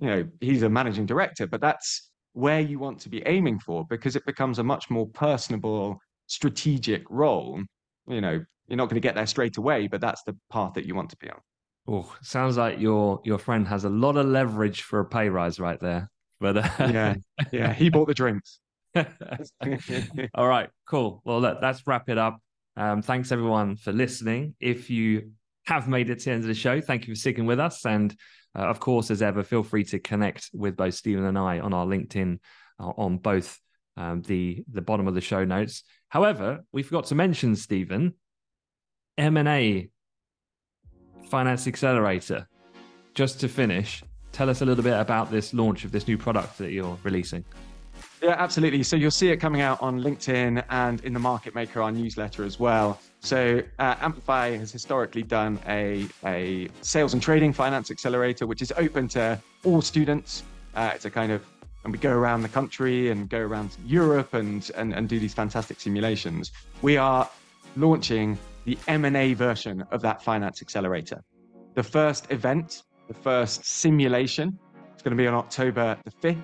[0.00, 3.86] you know he's a managing director but that's where you want to be aiming for
[3.88, 7.60] because it becomes a much more personable strategic role
[8.08, 10.86] you know you're not going to get there straight away, but that's the path that
[10.86, 11.38] you want to be on.
[11.86, 15.60] Oh, sounds like your your friend has a lot of leverage for a pay rise
[15.60, 16.10] right there.
[16.40, 16.70] But uh...
[16.78, 17.14] yeah,
[17.52, 18.60] yeah, he bought the drinks.
[20.34, 21.20] All right, cool.
[21.24, 22.40] Well, let's wrap it up.
[22.76, 24.54] Um, thanks everyone for listening.
[24.60, 25.30] If you
[25.66, 27.86] have made it to the end of the show, thank you for sticking with us.
[27.86, 28.14] And
[28.56, 31.72] uh, of course, as ever, feel free to connect with both Stephen and I on
[31.72, 32.38] our LinkedIn
[32.80, 33.58] uh, on both
[33.96, 35.84] um, the the bottom of the show notes.
[36.08, 38.14] However, we forgot to mention Stephen
[39.16, 39.88] M and A
[41.28, 42.48] Finance Accelerator.
[43.14, 44.02] Just to finish,
[44.32, 47.44] tell us a little bit about this launch of this new product that you're releasing.
[48.24, 48.82] Yeah, absolutely.
[48.84, 52.42] So you'll see it coming out on LinkedIn and in the Market Maker, our newsletter
[52.42, 52.98] as well.
[53.20, 58.72] So uh, Amplify has historically done a, a sales and trading finance accelerator, which is
[58.78, 60.42] open to all students.
[60.74, 61.44] Uh, it's a kind of,
[61.84, 65.34] and we go around the country and go around Europe and, and, and do these
[65.34, 66.50] fantastic simulations.
[66.80, 67.28] We are
[67.76, 71.22] launching the M&A version of that finance accelerator.
[71.74, 74.58] The first event, the first simulation,
[74.96, 76.40] is going to be on October the 5th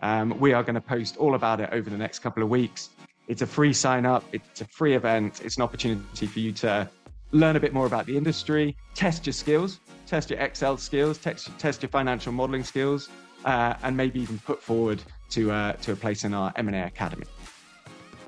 [0.00, 2.90] um, we are going to post all about it over the next couple of weeks.
[3.26, 6.88] It's a free sign up, it's a free event, it's an opportunity for you to
[7.32, 11.50] learn a bit more about the industry, test your skills, test your Excel skills, test,
[11.58, 13.10] test your financial modeling skills,
[13.44, 17.26] uh, and maybe even put forward to, uh, to a place in our M&A Academy.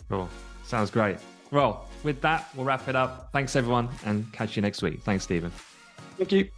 [0.08, 0.28] Cool.
[0.64, 1.16] Sounds great.
[1.50, 3.30] Well, with that, we'll wrap it up.
[3.32, 5.02] Thanks, everyone, and catch you next week.
[5.02, 5.50] Thanks, Stephen.
[6.16, 6.50] Thank you.